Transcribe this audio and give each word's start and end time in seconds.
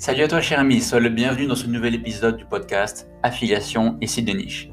Salut 0.00 0.22
à 0.22 0.28
toi 0.28 0.40
cher 0.40 0.58
ami, 0.58 0.80
sois 0.80 0.98
le 0.98 1.10
bienvenu 1.10 1.46
dans 1.46 1.54
ce 1.54 1.66
nouvel 1.66 1.94
épisode 1.94 2.38
du 2.38 2.46
podcast 2.46 3.10
Affiliation 3.22 3.98
et 4.00 4.06
site 4.06 4.26
de 4.26 4.32
niche. 4.32 4.70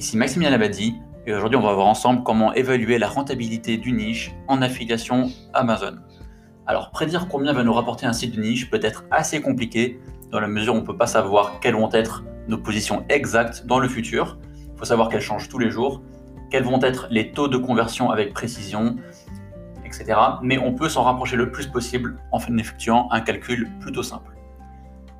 Ici 0.00 0.16
Maximilien 0.16 0.50
Labadie 0.50 0.96
et 1.28 1.32
aujourd'hui 1.32 1.56
on 1.56 1.62
va 1.62 1.74
voir 1.74 1.86
ensemble 1.86 2.24
comment 2.24 2.52
évaluer 2.54 2.98
la 2.98 3.06
rentabilité 3.06 3.76
d'une 3.76 3.98
niche 3.98 4.32
en 4.48 4.62
affiliation 4.62 5.30
Amazon. 5.52 5.98
Alors 6.66 6.90
prédire 6.90 7.28
combien 7.28 7.52
va 7.52 7.62
nous 7.62 7.72
rapporter 7.72 8.04
un 8.04 8.12
site 8.12 8.34
de 8.34 8.40
niche 8.40 8.68
peut 8.68 8.80
être 8.82 9.04
assez 9.12 9.40
compliqué 9.40 10.00
dans 10.32 10.40
la 10.40 10.48
mesure 10.48 10.74
où 10.74 10.78
on 10.78 10.80
ne 10.80 10.86
peut 10.86 10.96
pas 10.96 11.06
savoir 11.06 11.60
quelles 11.60 11.76
vont 11.76 11.92
être 11.92 12.24
nos 12.48 12.58
positions 12.58 13.04
exactes 13.08 13.66
dans 13.66 13.78
le 13.78 13.86
futur. 13.86 14.40
Il 14.56 14.76
faut 14.76 14.86
savoir 14.86 15.08
qu'elles 15.08 15.20
changent 15.20 15.48
tous 15.48 15.60
les 15.60 15.70
jours, 15.70 16.02
quels 16.50 16.64
vont 16.64 16.82
être 16.82 17.06
les 17.12 17.30
taux 17.30 17.46
de 17.46 17.58
conversion 17.58 18.10
avec 18.10 18.34
précision, 18.34 18.96
etc. 19.84 20.18
Mais 20.42 20.58
on 20.58 20.72
peut 20.72 20.88
s'en 20.88 21.04
rapprocher 21.04 21.36
le 21.36 21.52
plus 21.52 21.68
possible 21.68 22.18
en 22.32 22.40
effectuant 22.58 23.06
un 23.12 23.20
calcul 23.20 23.70
plutôt 23.78 24.02
simple. 24.02 24.34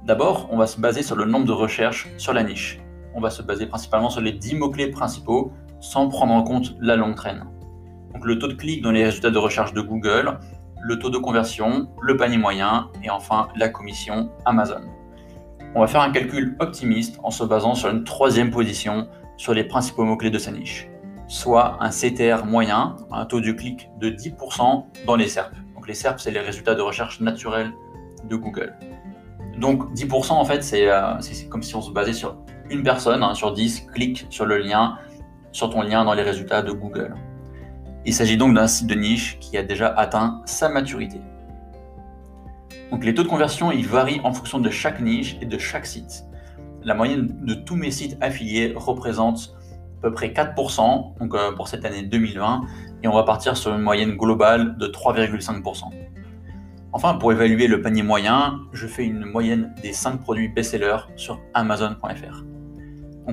D'abord, 0.04 0.48
on 0.50 0.58
va 0.58 0.66
se 0.66 0.78
baser 0.78 1.02
sur 1.02 1.16
le 1.16 1.24
nombre 1.24 1.46
de 1.46 1.52
recherches 1.52 2.10
sur 2.18 2.34
la 2.34 2.42
niche. 2.42 2.78
On 3.14 3.22
va 3.22 3.30
se 3.30 3.40
baser 3.40 3.64
principalement 3.64 4.10
sur 4.10 4.20
les 4.20 4.32
10 4.32 4.56
mots-clés 4.56 4.90
principaux 4.90 5.50
sans 5.80 6.08
prendre 6.08 6.34
en 6.34 6.42
compte 6.42 6.76
la 6.78 6.94
longue 6.94 7.14
traîne. 7.14 7.46
Donc 8.12 8.26
le 8.26 8.38
taux 8.38 8.48
de 8.48 8.52
clic 8.52 8.82
dans 8.82 8.90
les 8.90 9.02
résultats 9.02 9.30
de 9.30 9.38
recherche 9.38 9.72
de 9.72 9.80
Google, 9.80 10.38
le 10.82 10.98
taux 10.98 11.08
de 11.08 11.16
conversion, 11.16 11.88
le 12.02 12.18
panier 12.18 12.36
moyen 12.36 12.90
et 13.02 13.08
enfin 13.08 13.48
la 13.56 13.70
commission 13.70 14.30
Amazon. 14.44 14.82
On 15.74 15.80
va 15.80 15.86
faire 15.86 16.02
un 16.02 16.10
calcul 16.10 16.54
optimiste 16.60 17.18
en 17.22 17.30
se 17.30 17.42
basant 17.42 17.74
sur 17.74 17.88
une 17.88 18.04
troisième 18.04 18.50
position 18.50 19.08
sur 19.38 19.54
les 19.54 19.64
principaux 19.64 20.04
mots-clés 20.04 20.30
de 20.30 20.38
sa 20.38 20.50
niche, 20.50 20.86
soit 21.28 21.78
un 21.80 21.88
CTR 21.88 22.44
moyen, 22.44 22.96
un 23.10 23.24
taux 23.24 23.40
de 23.40 23.52
clic 23.52 23.88
de 24.00 24.10
10% 24.10 24.84
dans 25.06 25.16
les 25.16 25.28
SERP. 25.28 25.54
Donc 25.74 25.88
les 25.88 25.94
SERP, 25.94 26.20
c'est 26.20 26.30
les 26.30 26.40
résultats 26.40 26.74
de 26.74 26.82
recherche 26.82 27.20
naturels 27.20 27.72
de 28.28 28.36
Google. 28.36 28.74
Donc 29.58 29.92
10% 29.94 30.32
en 30.32 30.44
fait, 30.44 30.68
euh, 30.74 31.14
c'est 31.20 31.48
comme 31.48 31.62
si 31.62 31.74
on 31.76 31.82
se 31.82 31.90
basait 31.90 32.12
sur 32.12 32.36
une 32.70 32.82
personne 32.82 33.22
hein, 33.22 33.34
sur 33.34 33.52
10 33.52 33.86
clique 33.92 34.26
sur 34.30 34.46
le 34.46 34.58
lien, 34.58 34.98
sur 35.52 35.70
ton 35.70 35.82
lien 35.82 36.04
dans 36.04 36.14
les 36.14 36.22
résultats 36.22 36.62
de 36.62 36.72
Google. 36.72 37.14
Il 38.06 38.12
s'agit 38.12 38.36
donc 38.36 38.54
d'un 38.54 38.66
site 38.66 38.86
de 38.86 38.94
niche 38.94 39.38
qui 39.40 39.56
a 39.56 39.62
déjà 39.62 39.88
atteint 39.88 40.42
sa 40.44 40.68
maturité. 40.68 41.20
Donc 42.90 43.04
les 43.04 43.14
taux 43.14 43.22
de 43.22 43.28
conversion, 43.28 43.72
ils 43.72 43.86
varient 43.86 44.20
en 44.24 44.32
fonction 44.32 44.58
de 44.58 44.70
chaque 44.70 45.00
niche 45.00 45.36
et 45.40 45.46
de 45.46 45.58
chaque 45.58 45.86
site. 45.86 46.24
La 46.82 46.94
moyenne 46.94 47.34
de 47.44 47.54
tous 47.54 47.76
mes 47.76 47.90
sites 47.90 48.18
affiliés 48.20 48.74
représente 48.76 49.54
à 49.98 50.02
peu 50.02 50.12
près 50.12 50.28
4% 50.28 51.18
donc, 51.18 51.34
euh, 51.34 51.52
pour 51.52 51.68
cette 51.68 51.84
année 51.84 52.02
2020 52.02 52.62
et 53.02 53.08
on 53.08 53.14
va 53.14 53.22
partir 53.22 53.56
sur 53.56 53.74
une 53.74 53.80
moyenne 53.80 54.16
globale 54.16 54.76
de 54.76 54.86
3,5%. 54.86 55.90
Enfin, 56.96 57.14
pour 57.14 57.32
évaluer 57.32 57.66
le 57.66 57.82
panier 57.82 58.04
moyen, 58.04 58.60
je 58.72 58.86
fais 58.86 59.04
une 59.04 59.24
moyenne 59.24 59.74
des 59.82 59.92
5 59.92 60.20
produits 60.20 60.46
best-sellers 60.46 61.08
sur 61.16 61.40
Amazon.fr. 61.52 62.44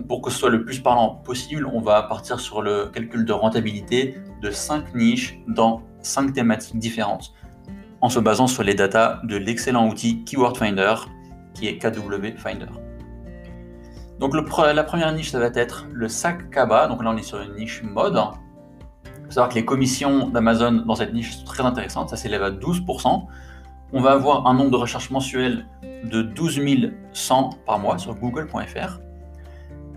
Pour 0.07 0.23
que 0.23 0.31
ce 0.31 0.39
soit 0.39 0.49
le 0.49 0.65
plus 0.65 0.79
parlant 0.79 1.21
possible, 1.23 1.67
on 1.71 1.79
va 1.79 2.01
partir 2.01 2.39
sur 2.39 2.63
le 2.63 2.87
calcul 2.87 3.23
de 3.23 3.31
rentabilité 3.31 4.17
de 4.41 4.49
5 4.49 4.95
niches 4.95 5.39
dans 5.47 5.83
5 6.01 6.33
thématiques 6.33 6.79
différentes, 6.79 7.33
en 8.01 8.09
se 8.09 8.17
basant 8.19 8.47
sur 8.47 8.63
les 8.63 8.73
datas 8.73 9.21
de 9.25 9.37
l'excellent 9.37 9.87
outil 9.87 10.23
Keyword 10.23 10.57
Finder, 10.57 10.95
qui 11.53 11.67
est 11.67 11.77
KW 11.77 12.37
Finder. 12.37 12.65
Donc 14.19 14.33
la 14.35 14.83
première 14.83 15.13
niche, 15.13 15.29
ça 15.29 15.39
va 15.39 15.51
être 15.53 15.85
le 15.93 16.07
sac 16.07 16.49
Kaba. 16.49 16.87
Donc 16.87 17.03
là, 17.03 17.11
on 17.11 17.17
est 17.17 17.21
sur 17.21 17.39
une 17.39 17.53
niche 17.53 17.83
mode. 17.83 18.19
Faut 19.31 19.35
savoir 19.35 19.49
que 19.49 19.55
les 19.55 19.65
commissions 19.65 20.27
d'Amazon 20.27 20.83
dans 20.85 20.95
cette 20.95 21.13
niche 21.13 21.37
sont 21.37 21.45
très 21.45 21.63
intéressantes. 21.63 22.09
Ça 22.09 22.17
s'élève 22.17 22.43
à 22.43 22.51
12% 22.51 23.27
on 23.93 24.01
va 24.01 24.11
avoir 24.11 24.47
un 24.47 24.53
nombre 24.53 24.71
de 24.71 24.77
recherches 24.77 25.09
mensuelles 25.09 25.65
de 26.03 26.21
12 26.21 26.61
100 27.13 27.49
par 27.65 27.79
mois 27.79 27.97
sur 27.97 28.15
google.fr. 28.15 28.99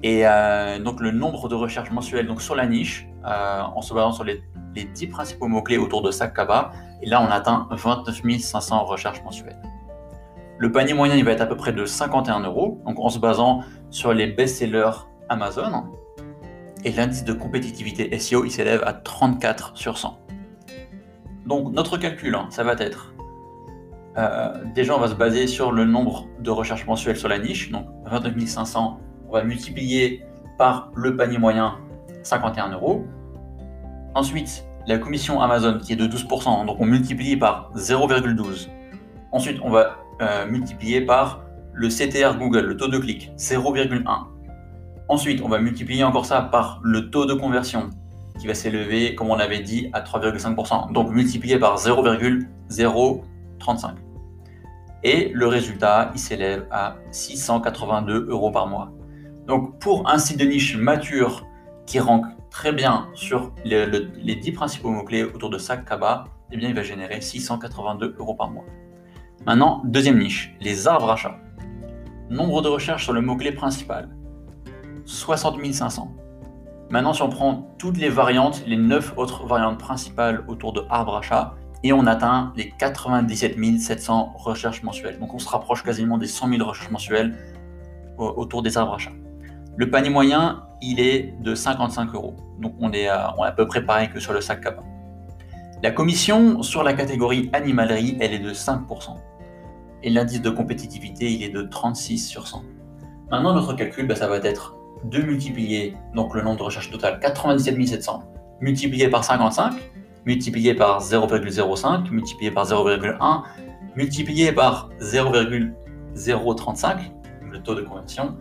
Et 0.02 0.26
euh, 0.26 0.78
donc 0.80 1.00
le 1.00 1.12
nombre 1.12 1.48
de 1.48 1.54
recherches 1.54 1.90
mensuelles 1.90 2.26
donc 2.26 2.42
sur 2.42 2.54
la 2.54 2.66
niche, 2.66 3.08
euh, 3.24 3.60
en 3.62 3.80
se 3.80 3.94
basant 3.94 4.12
sur 4.12 4.24
les, 4.24 4.42
10 4.74 5.06
principaux 5.06 5.46
mots-clés 5.46 5.78
autour 5.78 6.02
de 6.02 6.10
Sakaba, 6.10 6.72
et 7.00 7.06
là 7.06 7.22
on 7.22 7.30
atteint 7.30 7.68
29 7.70 8.40
500 8.40 8.84
recherches 8.84 9.22
mensuelles. 9.22 9.62
Le 10.58 10.72
panier 10.72 10.94
moyen 10.94 11.14
il 11.14 11.24
va 11.24 11.30
être 11.30 11.40
à 11.40 11.46
peu 11.46 11.56
près 11.56 11.72
de 11.72 11.86
51 11.86 12.40
euros, 12.40 12.82
donc 12.84 12.98
en 12.98 13.08
se 13.08 13.20
basant 13.20 13.62
sur 13.90 14.12
les 14.12 14.26
best-sellers 14.26 15.06
Amazon. 15.28 15.84
Et 16.84 16.92
l'indice 16.92 17.24
de 17.24 17.32
compétitivité 17.32 18.18
SEO 18.18 18.44
il 18.44 18.50
s'élève 18.50 18.82
à 18.84 18.92
34 18.92 19.72
sur 19.74 19.98
100. 19.98 20.18
Donc 21.46 21.72
notre 21.72 21.96
calcul, 21.96 22.34
hein, 22.34 22.46
ça 22.50 22.62
va 22.62 22.74
être 22.74 23.14
euh, 24.16 24.52
déjà, 24.74 24.94
on 24.94 25.00
va 25.00 25.08
se 25.08 25.14
baser 25.14 25.46
sur 25.46 25.72
le 25.72 25.84
nombre 25.84 26.28
de 26.38 26.50
recherches 26.50 26.86
mensuelles 26.86 27.16
sur 27.16 27.28
la 27.28 27.38
niche, 27.38 27.70
donc 27.70 27.86
29 28.06 28.46
500. 28.46 29.00
On 29.28 29.32
va 29.32 29.42
multiplier 29.42 30.24
par 30.56 30.92
le 30.94 31.16
panier 31.16 31.38
moyen, 31.38 31.78
51 32.22 32.70
euros. 32.72 33.04
Ensuite, 34.14 34.66
la 34.86 34.98
commission 34.98 35.40
Amazon 35.40 35.78
qui 35.78 35.94
est 35.94 35.96
de 35.96 36.06
12%, 36.06 36.66
donc 36.66 36.76
on 36.78 36.86
multiplie 36.86 37.36
par 37.36 37.72
0,12. 37.74 38.68
Ensuite, 39.32 39.58
on 39.62 39.70
va 39.70 39.96
euh, 40.22 40.46
multiplier 40.46 41.00
par 41.00 41.42
le 41.72 41.88
CTR 41.88 42.38
Google, 42.38 42.66
le 42.66 42.76
taux 42.76 42.88
de 42.88 42.98
clic, 42.98 43.32
0,1. 43.36 44.33
Ensuite, 45.08 45.42
on 45.42 45.48
va 45.48 45.58
multiplier 45.58 46.04
encore 46.04 46.26
ça 46.26 46.42
par 46.42 46.80
le 46.82 47.10
taux 47.10 47.26
de 47.26 47.34
conversion 47.34 47.90
qui 48.38 48.46
va 48.46 48.54
s'élever, 48.54 49.14
comme 49.14 49.30
on 49.30 49.38
avait 49.38 49.60
dit, 49.60 49.90
à 49.92 50.00
3,5%. 50.00 50.92
Donc 50.92 51.10
multiplié 51.10 51.58
par 51.58 51.78
0,035 51.78 53.96
et 55.04 55.30
le 55.34 55.46
résultat, 55.46 56.10
il 56.14 56.18
s'élève 56.18 56.66
à 56.70 56.96
682 57.10 58.26
euros 58.30 58.50
par 58.50 58.66
mois. 58.66 58.90
Donc 59.46 59.78
pour 59.78 60.08
un 60.08 60.18
site 60.18 60.40
de 60.40 60.46
niche 60.46 60.76
mature 60.76 61.46
qui 61.86 62.00
rank 62.00 62.24
très 62.50 62.72
bien 62.72 63.08
sur 63.14 63.52
les, 63.64 64.34
10 64.34 64.52
principaux 64.52 64.88
mots-clés 64.88 65.22
autour 65.22 65.50
de 65.50 65.58
Sac 65.58 65.84
Kaba, 65.84 66.24
eh 66.50 66.56
bien 66.56 66.70
il 66.70 66.74
va 66.74 66.82
générer 66.82 67.20
682 67.20 68.16
euros 68.18 68.34
par 68.34 68.50
mois. 68.50 68.64
Maintenant, 69.44 69.82
deuxième 69.84 70.18
niche, 70.18 70.56
les 70.60 70.88
arbres 70.88 71.10
achats. 71.10 71.36
Nombre 72.30 72.62
de 72.62 72.68
recherches 72.68 73.04
sur 73.04 73.12
le 73.12 73.20
mot-clé 73.20 73.52
principal, 73.52 74.08
60 75.04 75.72
500. 75.72 76.10
Maintenant, 76.90 77.12
si 77.12 77.22
on 77.22 77.28
prend 77.28 77.74
toutes 77.78 77.96
les 77.96 78.08
variantes, 78.08 78.62
les 78.66 78.76
9 78.76 79.14
autres 79.16 79.46
variantes 79.46 79.78
principales 79.78 80.44
autour 80.48 80.72
de 80.72 80.82
arbre 80.90 81.16
achat, 81.16 81.54
et 81.82 81.92
on 81.92 82.06
atteint 82.06 82.52
les 82.56 82.70
97 82.70 83.56
700 83.78 84.32
recherches 84.36 84.82
mensuelles. 84.82 85.18
Donc 85.18 85.34
on 85.34 85.38
se 85.38 85.48
rapproche 85.48 85.82
quasiment 85.82 86.18
des 86.18 86.26
100 86.26 86.48
000 86.48 86.66
recherches 86.66 86.90
mensuelles 86.90 87.36
autour 88.18 88.62
des 88.62 88.78
arbres 88.78 88.94
achats. 88.94 89.12
Le 89.76 89.90
panier 89.90 90.08
moyen, 90.08 90.66
il 90.80 91.00
est 91.00 91.34
de 91.40 91.54
55 91.54 92.14
euros. 92.14 92.36
Donc 92.60 92.74
on 92.80 92.92
est, 92.92 93.08
à, 93.08 93.34
on 93.38 93.44
est 93.44 93.48
à 93.48 93.52
peu 93.52 93.66
près 93.66 93.84
pareil 93.84 94.08
que 94.08 94.20
sur 94.20 94.32
le 94.32 94.40
sac 94.40 94.62
cabas. 94.62 94.82
La 95.82 95.90
commission 95.90 96.62
sur 96.62 96.82
la 96.82 96.94
catégorie 96.94 97.50
animalerie, 97.52 98.16
elle 98.20 98.32
est 98.32 98.38
de 98.38 98.52
5%. 98.52 99.16
Et 100.02 100.10
l'indice 100.10 100.40
de 100.40 100.50
compétitivité, 100.50 101.30
il 101.30 101.42
est 101.42 101.50
de 101.50 101.62
36 101.62 102.26
sur 102.26 102.46
100. 102.46 102.62
Maintenant, 103.30 103.54
notre 103.54 103.74
calcul, 103.74 104.06
bah, 104.06 104.14
ça 104.14 104.28
va 104.28 104.36
être 104.36 104.76
de 105.04 105.22
multiplier 105.22 105.96
donc 106.14 106.34
le 106.34 106.42
nombre 106.42 106.58
de 106.58 106.62
recherches 106.62 106.90
totales, 106.90 107.18
97 107.20 107.86
700, 107.86 108.22
multiplié 108.60 109.08
par 109.08 109.24
55, 109.24 109.72
multiplié 110.24 110.74
par 110.74 111.00
0,05, 111.00 112.10
multiplié 112.10 112.50
par 112.50 112.66
0,1, 112.66 113.42
multiplié 113.96 114.52
par 114.52 114.90
0,035, 115.00 117.12
le 117.50 117.62
taux 117.62 117.74
de 117.74 117.80
conversion, 117.82 118.36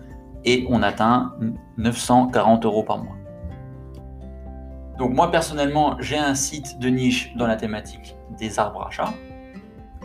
et 0.45 0.65
on 0.69 0.83
atteint 0.83 1.33
940 1.77 2.65
euros 2.65 2.83
par 2.83 3.03
mois. 3.03 3.15
Donc 4.97 5.13
moi 5.13 5.31
personnellement, 5.31 5.97
j'ai 5.99 6.17
un 6.17 6.35
site 6.35 6.79
de 6.79 6.89
niche 6.89 7.33
dans 7.35 7.47
la 7.47 7.55
thématique 7.55 8.15
des 8.38 8.59
arbres 8.59 8.85
achats. 8.88 9.13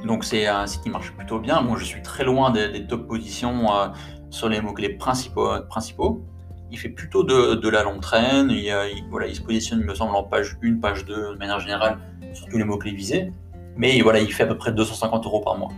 Donc 0.07 0.25
c'est 0.25 0.47
un 0.47 0.67
site 0.67 0.83
qui 0.83 0.91
marche 0.91 1.13
plutôt 1.13 1.39
bien. 1.39 1.61
Moi 1.61 1.77
je 1.79 1.85
suis 1.85 2.03
très 2.03 2.25
loin 2.25 2.51
des, 2.51 2.87
top 2.87 3.07
positions 3.07 3.75
euh, 3.75 3.89
sur 4.31 4.49
les 4.49 4.61
mots-clés 4.61 4.91
principaux 4.91 6.23
il 6.71 6.79
fait 6.79 6.89
plutôt 6.89 7.25
de, 7.25 7.69
la 7.69 7.83
longue 7.83 8.01
traîne. 8.01 8.51
Il, 8.51 8.73
voilà, 9.11 9.27
il 9.27 9.35
se 9.35 9.43
positionne, 9.43 9.81
il 9.81 9.87
me 9.87 9.95
semble, 9.95 10.15
en 10.15 10.25
page 10.25 10.57
1, 10.63 10.77
page 10.81 11.05
2, 11.05 11.35
de 11.35 11.39
manière 11.39 11.61
générale, 11.61 11.99
sur 12.33 12.47
tous 12.47 12.59
les 12.59 12.65
mots-clés 12.65 12.93
visés. 12.93 13.33
Mais 13.77 14.01
voilà, 14.01 14.19
il 14.19 14.33
fait 14.33 14.43
à 14.43 14.47
peu 14.47 14.57
près 14.57 14.73
250 14.73 15.25
euros 15.27 15.41
par 15.41 15.57
mois, 15.57 15.71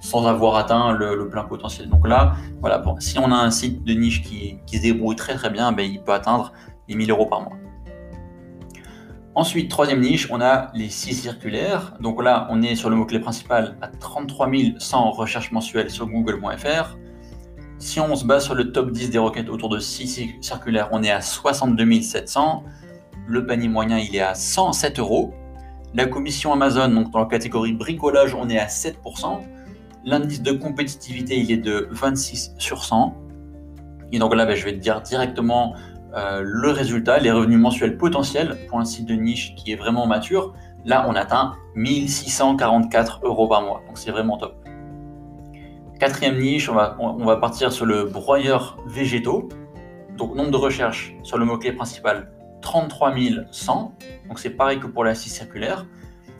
sans 0.00 0.26
avoir 0.26 0.56
atteint 0.56 0.92
le, 0.92 1.28
plein 1.28 1.44
potentiel. 1.44 1.88
Donc 1.88 2.06
là, 2.06 2.34
voilà, 2.60 2.82
si 3.00 3.18
on 3.18 3.30
a 3.32 3.36
un 3.36 3.50
site 3.50 3.84
de 3.84 3.92
niche 3.92 4.22
qui, 4.22 4.58
se 4.72 4.80
débrouille 4.80 5.16
très 5.16 5.34
très 5.34 5.50
bien, 5.50 5.72
ben, 5.72 5.82
il 5.82 6.00
peut 6.02 6.12
atteindre 6.12 6.52
les 6.88 6.94
1000 6.94 7.10
euros 7.10 7.26
par 7.26 7.42
mois. 7.42 7.56
Ensuite, 9.34 9.70
troisième 9.70 10.00
niche, 10.00 10.28
on 10.30 10.40
a 10.40 10.70
les 10.74 10.88
6 10.88 11.14
circulaires. 11.14 11.94
Donc 12.00 12.22
là, 12.22 12.48
on 12.50 12.62
est 12.62 12.74
sur 12.74 12.90
le 12.90 12.96
mot-clé 12.96 13.20
principal 13.20 13.76
à 13.80 13.88
33 13.88 14.48
100 14.78 15.10
recherches 15.12 15.52
mensuelles 15.52 15.90
sur 15.90 16.06
google.fr. 16.06 16.96
Si 17.80 17.98
on 17.98 18.14
se 18.14 18.26
base 18.26 18.44
sur 18.44 18.54
le 18.54 18.72
top 18.72 18.90
10 18.90 19.08
des 19.08 19.16
requêtes 19.16 19.48
autour 19.48 19.70
de 19.70 19.78
6 19.78 20.36
circulaires, 20.42 20.90
on 20.92 21.02
est 21.02 21.10
à 21.10 21.22
62 21.22 22.02
700. 22.02 22.62
Le 23.26 23.46
panier 23.46 23.68
moyen, 23.68 23.96
il 23.96 24.14
est 24.14 24.20
à 24.20 24.34
107 24.34 24.98
euros. 24.98 25.32
La 25.94 26.04
commission 26.04 26.52
Amazon, 26.52 26.88
donc 26.88 27.10
dans 27.10 27.20
la 27.20 27.24
catégorie 27.24 27.72
bricolage, 27.72 28.34
on 28.34 28.50
est 28.50 28.58
à 28.58 28.66
7%. 28.66 29.40
L'indice 30.04 30.42
de 30.42 30.52
compétitivité, 30.52 31.38
il 31.38 31.50
est 31.50 31.56
de 31.56 31.88
26 31.90 32.52
sur 32.58 32.84
100. 32.84 33.16
Et 34.12 34.18
donc 34.18 34.34
là, 34.34 34.44
ben, 34.44 34.54
je 34.54 34.64
vais 34.66 34.74
te 34.74 34.78
dire 34.78 35.00
directement 35.00 35.74
euh, 36.14 36.42
le 36.44 36.70
résultat, 36.70 37.18
les 37.18 37.30
revenus 37.30 37.58
mensuels 37.58 37.96
potentiels 37.96 38.58
pour 38.68 38.78
un 38.78 38.84
site 38.84 39.06
de 39.06 39.14
niche 39.14 39.54
qui 39.54 39.72
est 39.72 39.76
vraiment 39.76 40.06
mature. 40.06 40.52
Là, 40.84 41.06
on 41.08 41.14
atteint 41.14 41.54
1644 41.76 43.20
euros 43.22 43.48
par 43.48 43.62
mois. 43.62 43.80
Donc 43.86 43.96
c'est 43.96 44.10
vraiment 44.10 44.36
top. 44.36 44.54
Quatrième 46.00 46.38
niche, 46.38 46.70
on 46.70 47.26
va, 47.26 47.36
partir 47.36 47.70
sur 47.70 47.84
le 47.84 48.04
broyeur 48.04 48.78
végétaux. 48.86 49.50
Donc 50.16 50.34
nombre 50.34 50.50
de 50.50 50.56
recherches 50.56 51.14
sur 51.22 51.36
le 51.36 51.44
mot-clé 51.44 51.72
principal, 51.72 52.32
33 52.62 53.12
100. 53.50 53.98
Donc 54.26 54.38
c'est 54.38 54.48
pareil 54.48 54.80
que 54.80 54.86
pour 54.86 55.04
la 55.04 55.14
scie 55.14 55.28
circulaire. 55.28 55.84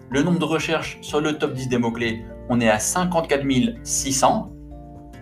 Le 0.08 0.22
nombre 0.22 0.38
de 0.38 0.46
recherches 0.46 0.96
sur 1.02 1.20
le 1.20 1.36
top 1.36 1.52
10 1.52 1.68
des 1.68 1.76
mots-clés, 1.76 2.24
on 2.48 2.58
est 2.58 2.70
à 2.70 2.78
54 2.78 3.44
600. 3.82 4.50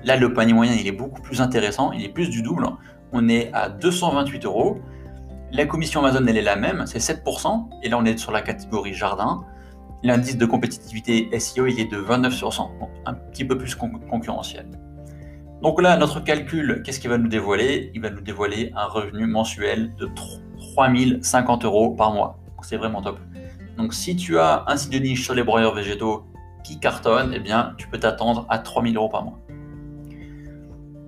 Là, 0.05 0.17
le 0.17 0.32
panier 0.32 0.52
moyen, 0.52 0.75
il 0.75 0.87
est 0.87 0.93
beaucoup 0.93 1.20
plus 1.20 1.40
intéressant, 1.40 1.90
il 1.90 2.05
est 2.05 2.08
plus 2.08 2.31
du 2.31 2.40
double. 2.40 2.64
On 3.11 3.29
est 3.29 3.52
à 3.52 3.69
228 3.69 4.44
euros. 4.44 4.79
La 5.50 5.67
commission 5.67 5.99
Amazon, 6.05 6.25
elle 6.29 6.37
est 6.37 6.43
la 6.43 6.55
même, 6.55 6.85
c'est 6.87 7.00
7%. 7.00 7.70
Et 7.82 7.88
là, 7.88 7.99
on 7.99 8.05
est 8.05 8.17
sur 8.17 8.31
la 8.31 8.43
catégorie 8.43 8.94
jardin. 8.94 9.44
L'indice 10.05 10.39
de 10.39 10.47
compétitivité 10.47 11.29
SEO, 11.39 11.67
il 11.67 11.81
est 11.81 11.91
de 11.91 11.97
29 11.97 12.33
sur 12.33 12.53
100, 12.53 12.79
donc 12.79 12.91
un 13.06 13.15
petit 13.15 13.45
peu 13.45 13.59
plus 13.59 13.75
concurrentiel. 13.75 14.67
Donc 15.61 15.83
là, 15.83 15.97
notre 15.97 16.21
calcul, 16.21 16.83
qu'est-ce 16.85 17.00
qu'il 17.00 17.11
va 17.11 17.19
nous 17.19 17.29
dévoiler? 17.29 17.91
Il 17.95 18.00
va 18.00 18.11
nous 18.11 18.21
dévoiler 18.21 18.71
un 18.77 18.85
revenu 18.85 19.27
mensuel 19.27 19.93
de 19.97 20.09
3050 20.77 21.65
euros 21.65 21.91
par 21.91 22.12
mois. 22.12 22.39
C'est 22.62 22.77
vraiment 22.77 23.03
top. 23.03 23.19
Donc 23.77 23.93
si 23.93 24.15
tu 24.15 24.39
as 24.39 24.65
un 24.69 24.77
site 24.77 24.93
de 24.93 24.99
niche 24.99 25.25
sur 25.25 25.35
les 25.35 25.43
broyeurs 25.43 25.75
végétaux 25.75 26.25
qui 26.62 26.79
cartonne, 26.79 27.33
eh 27.35 27.41
bien 27.41 27.75
tu 27.77 27.89
peux 27.89 27.99
t'attendre 27.99 28.47
à 28.49 28.59
3000 28.59 28.97
euros 28.97 29.09
par 29.09 29.25
mois. 29.25 29.39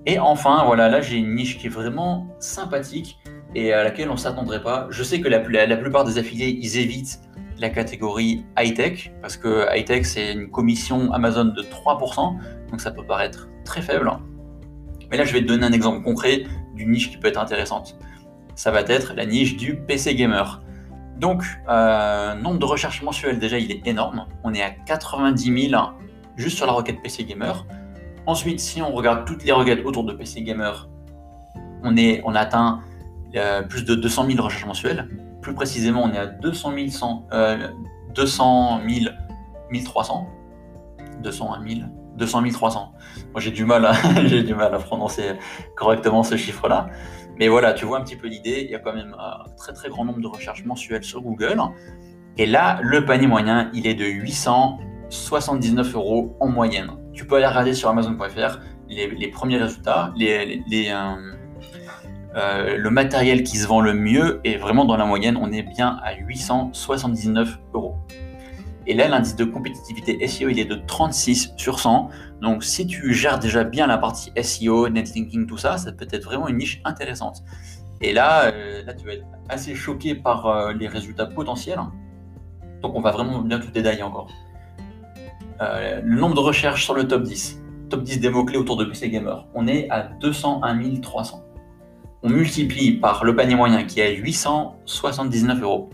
Et 0.06 0.18
enfin, 0.18 0.64
voilà, 0.64 0.88
là 0.88 1.00
j'ai 1.00 1.16
une 1.16 1.34
niche 1.34 1.58
qui 1.58 1.66
est 1.66 1.70
vraiment 1.70 2.34
sympathique 2.40 3.18
et 3.54 3.72
à 3.72 3.84
laquelle 3.84 4.08
on 4.08 4.14
ne 4.14 4.18
s'attendrait 4.18 4.62
pas. 4.62 4.86
Je 4.90 5.02
sais 5.02 5.20
que 5.20 5.28
la, 5.28 5.40
plupart 5.40 6.04
des 6.04 6.18
affiliés, 6.18 6.58
ils 6.60 6.78
évitent 6.78 7.20
la 7.60 7.70
catégorie 7.70 8.44
high-tech, 8.58 9.12
parce 9.20 9.36
que 9.36 9.66
high-tech, 9.74 10.04
c'est 10.04 10.32
une 10.32 10.50
commission 10.50 11.12
Amazon 11.12 11.44
de 11.44 11.62
3%, 11.62 12.36
donc 12.70 12.80
ça 12.80 12.90
peut 12.90 13.04
paraître 13.04 13.48
très 13.64 13.82
faible. 13.82 14.10
Mais 15.10 15.16
là, 15.16 15.24
je 15.24 15.32
vais 15.32 15.42
te 15.42 15.46
donner 15.46 15.66
un 15.66 15.72
exemple 15.72 16.02
concret 16.02 16.44
d'une 16.74 16.90
niche 16.90 17.10
qui 17.10 17.18
peut 17.18 17.28
être 17.28 17.40
intéressante. 17.40 17.98
Ça 18.54 18.70
va 18.70 18.80
être 18.80 19.14
la 19.14 19.26
niche 19.26 19.56
du 19.56 19.76
PC 19.76 20.14
gamer. 20.14 20.62
Donc, 21.18 21.44
euh, 21.68 22.34
nombre 22.34 22.58
de 22.58 22.64
recherches 22.64 23.02
mensuelles, 23.02 23.38
déjà, 23.38 23.58
il 23.58 23.70
est 23.70 23.86
énorme. 23.86 24.26
On 24.42 24.54
est 24.54 24.62
à 24.62 24.70
90 24.70 25.68
000 25.70 25.82
juste 26.36 26.56
sur 26.56 26.66
la 26.66 26.72
requête 26.72 27.02
PC 27.02 27.24
Gamer. 27.24 27.66
Ensuite, 28.26 28.60
si 28.60 28.80
on 28.80 28.92
regarde 28.92 29.26
toutes 29.26 29.44
les 29.44 29.52
requêtes 29.52 29.84
autour 29.84 30.04
de 30.04 30.12
PC 30.14 30.42
Gamer, 30.42 30.88
on, 31.82 31.96
est, 31.96 32.22
on 32.24 32.34
atteint 32.34 32.80
euh, 33.36 33.62
plus 33.62 33.84
de 33.84 33.94
200 33.94 34.26
000 34.30 34.42
recherches 34.42 34.66
mensuelles. 34.66 35.08
Plus 35.40 35.54
précisément, 35.54 36.04
on 36.04 36.12
est 36.12 36.18
à 36.18 36.26
200 36.26 36.72
000, 36.90 37.08
euh, 37.32 37.68
200 38.14 38.80
000 38.88 39.10
1300. 39.70 40.28
201 41.22 41.68
000, 41.68 41.80
200 42.16 42.42
300. 42.52 42.92
Moi, 43.32 43.40
j'ai 43.40 43.50
du 43.50 43.64
mal 43.64 43.84
à, 43.86 43.92
j'ai 44.26 44.42
du 44.42 44.54
mal 44.54 44.74
à 44.74 44.78
prononcer 44.78 45.32
correctement 45.76 46.22
ce 46.22 46.36
chiffre-là. 46.36 46.86
Mais 47.38 47.48
voilà, 47.48 47.72
tu 47.72 47.84
vois 47.84 47.98
un 47.98 48.02
petit 48.02 48.16
peu 48.16 48.28
l'idée. 48.28 48.62
Il 48.64 48.70
y 48.70 48.74
a 48.74 48.78
quand 48.78 48.92
même 48.92 49.14
un 49.18 49.44
très 49.56 49.72
très 49.72 49.88
grand 49.88 50.04
nombre 50.04 50.20
de 50.20 50.26
recherches 50.26 50.64
mensuelles 50.64 51.04
sur 51.04 51.22
Google. 51.22 51.60
Et 52.36 52.46
là, 52.46 52.80
le 52.82 53.04
panier 53.04 53.26
moyen, 53.26 53.70
il 53.74 53.86
est 53.86 53.94
de 53.94 54.04
879 54.04 55.94
euros 55.94 56.36
en 56.40 56.48
moyenne. 56.48 56.90
Tu 57.12 57.26
peux 57.26 57.36
aller 57.36 57.46
regarder 57.46 57.74
sur 57.74 57.88
Amazon.fr 57.88 58.58
les, 58.88 59.28
premiers 59.28 59.58
résultats, 59.58 60.12
les, 60.16 60.62
euh, 60.90 61.36
euh, 62.36 62.76
le 62.76 62.90
matériel 62.90 63.42
qui 63.42 63.56
se 63.56 63.66
vend 63.66 63.80
le 63.80 63.92
mieux 63.92 64.40
et 64.44 64.56
vraiment 64.56 64.84
dans 64.84 64.96
la 64.96 65.04
moyenne, 65.04 65.36
on 65.36 65.50
est 65.50 65.62
bien 65.62 65.98
à 66.04 66.14
879 66.14 67.58
euros. 67.74 67.96
Et 68.86 68.94
là, 68.94 69.08
l'indice 69.08 69.36
de 69.36 69.44
compétitivité 69.44 70.26
SEO, 70.26 70.48
il 70.48 70.58
est 70.58 70.64
de 70.64 70.76
36 70.86 71.52
sur 71.56 71.80
100. 71.80 72.10
Donc, 72.40 72.64
si 72.64 72.86
tu 72.86 73.12
gères 73.12 73.38
déjà 73.38 73.64
bien 73.64 73.86
la 73.86 73.98
partie 73.98 74.32
SEO, 74.42 74.88
netlinking, 74.88 75.46
tout 75.46 75.58
ça, 75.58 75.76
ça 75.76 75.92
peut 75.92 76.08
être 76.10 76.24
vraiment 76.24 76.48
une 76.48 76.58
niche 76.58 76.80
intéressante. 76.84 77.42
Et 78.00 78.12
là, 78.12 78.46
euh, 78.46 78.82
là 78.84 78.94
tu 78.94 79.04
vas 79.06 79.14
être 79.14 79.26
assez 79.48 79.74
choqué 79.74 80.14
par 80.14 80.46
euh, 80.46 80.72
les 80.72 80.88
résultats 80.88 81.26
potentiels. 81.26 81.80
Donc, 82.80 82.94
on 82.94 83.00
va 83.00 83.10
vraiment 83.10 83.40
bien 83.40 83.58
tout 83.58 83.70
détailler 83.70 84.02
encore. 84.02 84.28
Le 85.60 86.18
nombre 86.18 86.34
de 86.34 86.40
recherches 86.40 86.84
sur 86.84 86.94
le 86.94 87.06
top 87.06 87.24
10. 87.24 87.60
Top 87.90 88.02
10 88.02 88.20
des 88.20 88.30
mots-clés 88.30 88.56
autour 88.56 88.78
de 88.78 88.86
PC 88.86 89.10
Gamer. 89.10 89.46
On 89.54 89.66
est 89.68 89.90
à 89.90 90.04
201 90.20 91.00
300. 91.02 91.44
On 92.22 92.28
multiplie 92.28 92.92
par 92.92 93.24
le 93.24 93.34
panier 93.34 93.54
moyen 93.54 93.84
qui 93.84 94.00
est 94.00 94.06
à 94.06 94.10
879 94.10 95.62
euros. 95.62 95.88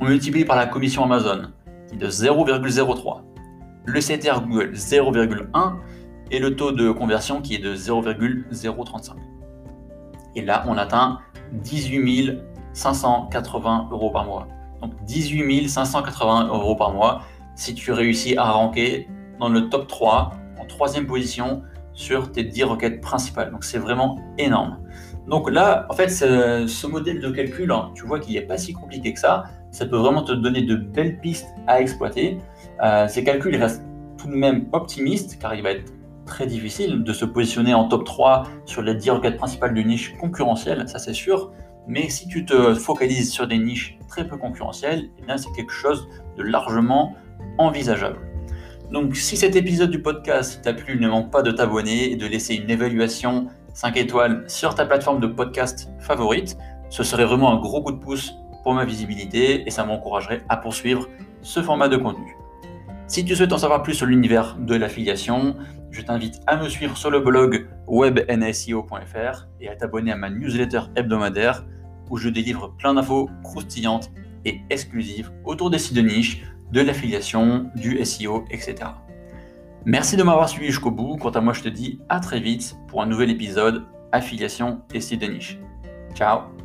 On 0.00 0.06
multiplie 0.06 0.44
par 0.44 0.56
la 0.56 0.66
commission 0.66 1.04
Amazon 1.04 1.52
qui 1.86 1.94
est 1.94 1.98
de 1.98 2.08
0,03, 2.08 3.20
le 3.84 4.00
CTR 4.00 4.40
Google 4.40 4.72
0,1 4.74 5.74
et 6.32 6.40
le 6.40 6.56
taux 6.56 6.72
de 6.72 6.90
conversion 6.90 7.40
qui 7.40 7.54
est 7.54 7.58
de 7.58 7.76
0,035. 7.76 9.16
Et 10.34 10.42
là, 10.42 10.64
on 10.66 10.76
atteint 10.76 11.20
18 11.52 12.38
580 12.72 13.88
euros 13.92 14.10
par 14.10 14.24
mois. 14.24 14.48
Donc 14.82 14.92
18 15.04 15.68
580 15.68 16.48
euros 16.48 16.74
par 16.74 16.92
mois 16.92 17.22
si 17.54 17.74
tu 17.74 17.92
réussis 17.92 18.36
à 18.36 18.50
ranker 18.50 19.08
dans 19.38 19.48
le 19.48 19.68
top 19.68 19.86
3, 19.86 20.32
en 20.58 20.64
troisième 20.64 21.06
position, 21.06 21.62
sur 21.92 22.32
tes 22.32 22.42
10 22.42 22.64
requêtes 22.64 23.00
principales. 23.00 23.52
Donc 23.52 23.62
c'est 23.62 23.78
vraiment 23.78 24.18
énorme. 24.38 24.78
Donc 25.28 25.50
là, 25.50 25.86
en 25.90 25.94
fait, 25.94 26.08
ce, 26.08 26.86
modèle 26.86 27.20
de 27.20 27.30
calcul, 27.30 27.70
hein, 27.70 27.90
tu 27.94 28.06
vois 28.06 28.18
qu'il 28.18 28.34
n'est 28.34 28.46
pas 28.46 28.56
si 28.56 28.72
compliqué 28.72 29.12
que 29.12 29.20
ça. 29.20 29.44
Ça 29.70 29.84
peut 29.84 29.96
vraiment 29.96 30.22
te 30.22 30.32
donner 30.32 30.62
de 30.62 30.76
belles 30.76 31.20
pistes 31.20 31.48
à 31.66 31.80
exploiter. 31.80 32.38
Euh, 32.82 33.06
ces 33.08 33.24
calculs 33.24 33.54
restent 33.56 33.84
tout 34.16 34.26
de 34.26 34.34
même 34.34 34.66
optimistes 34.72 35.38
car 35.38 35.54
il 35.54 35.62
va 35.62 35.72
être 35.72 35.92
très 36.24 36.46
difficile 36.46 37.02
de 37.04 37.12
se 37.12 37.24
positionner 37.26 37.74
en 37.74 37.88
top 37.88 38.04
3 38.04 38.44
sur 38.64 38.82
les 38.82 38.94
10 38.94 39.10
requêtes 39.10 39.36
principales 39.36 39.74
de 39.74 39.80
niche 39.82 40.16
concurrentielles, 40.18 40.88
ça 40.88 40.98
c'est 40.98 41.14
sûr. 41.14 41.52
Mais 41.86 42.08
si 42.10 42.28
tu 42.28 42.44
te 42.44 42.74
focalises 42.74 43.32
sur 43.32 43.46
des 43.46 43.58
niches 43.58 43.98
très 44.08 44.26
peu 44.26 44.36
concurrentielles, 44.36 45.10
eh 45.18 45.22
bien 45.22 45.36
c'est 45.38 45.50
quelque 45.52 45.72
chose 45.72 46.06
de 46.36 46.42
largement 46.42 47.14
envisageable. 47.56 48.18
Donc 48.92 49.16
si 49.16 49.36
cet 49.36 49.56
épisode 49.56 49.90
du 49.90 50.00
podcast 50.00 50.60
t'a 50.62 50.72
plu, 50.72 50.98
ne 50.98 51.08
manque 51.08 51.30
pas 51.30 51.42
de 51.42 51.50
t'abonner 51.50 52.12
et 52.12 52.16
de 52.16 52.26
laisser 52.26 52.54
une 52.54 52.70
évaluation 52.70 53.48
5 53.74 53.96
étoiles 53.96 54.44
sur 54.48 54.74
ta 54.74 54.84
plateforme 54.84 55.20
de 55.20 55.26
podcast 55.26 55.88
favorite. 56.00 56.56
Ce 56.90 57.02
serait 57.02 57.24
vraiment 57.24 57.52
un 57.52 57.60
gros 57.60 57.82
coup 57.82 57.92
de 57.92 57.98
pouce 57.98 58.34
pour 58.62 58.74
ma 58.74 58.84
visibilité 58.84 59.66
et 59.66 59.70
ça 59.70 59.84
m'encouragerait 59.84 60.42
à 60.48 60.56
poursuivre 60.56 61.08
ce 61.42 61.62
format 61.62 61.88
de 61.88 61.96
contenu. 61.96 62.36
Si 63.06 63.24
tu 63.24 63.34
souhaites 63.34 63.52
en 63.52 63.58
savoir 63.58 63.82
plus 63.82 63.94
sur 63.94 64.06
l'univers 64.06 64.56
de 64.58 64.74
l'affiliation, 64.74 65.56
je 65.90 66.02
t'invite 66.02 66.40
à 66.46 66.56
me 66.56 66.68
suivre 66.68 66.96
sur 66.96 67.10
le 67.10 67.20
blog 67.20 67.66
webnseo.fr 67.86 69.46
et 69.60 69.68
à 69.68 69.76
t'abonner 69.76 70.12
à 70.12 70.16
ma 70.16 70.28
newsletter 70.28 70.82
hebdomadaire 70.96 71.64
où 72.10 72.18
je 72.18 72.28
délivre 72.28 72.74
plein 72.76 72.94
d'infos 72.94 73.30
croustillantes 73.42 74.10
et 74.44 74.60
exclusives 74.70 75.30
autour 75.44 75.70
des 75.70 75.78
sites 75.78 75.96
de 75.96 76.02
niche, 76.02 76.42
de 76.72 76.80
l'affiliation, 76.80 77.70
du 77.74 78.04
SEO, 78.04 78.44
etc. 78.50 78.90
Merci 79.88 80.18
de 80.18 80.22
m'avoir 80.22 80.50
suivi 80.50 80.66
jusqu'au 80.66 80.90
bout. 80.90 81.16
Quant 81.16 81.30
à 81.30 81.40
moi, 81.40 81.54
je 81.54 81.62
te 81.62 81.68
dis 81.70 81.98
à 82.10 82.20
très 82.20 82.40
vite 82.40 82.76
pour 82.88 83.00
un 83.00 83.06
nouvel 83.06 83.30
épisode 83.30 83.86
Affiliation 84.12 84.82
et 84.92 85.00
site 85.00 85.22
de 85.22 85.26
niche. 85.28 85.58
Ciao 86.14 86.57